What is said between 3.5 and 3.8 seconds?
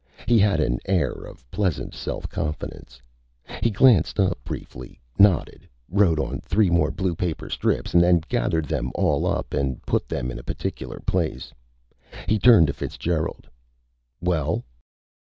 He